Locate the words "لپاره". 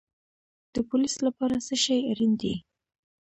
1.27-1.55